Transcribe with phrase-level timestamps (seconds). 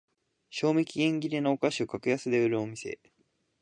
[0.49, 2.99] 賞味期限切れのお菓子を格安で売るお店